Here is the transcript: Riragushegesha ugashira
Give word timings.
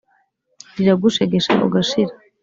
Riragushegesha 0.75 1.51
ugashira 1.65 2.13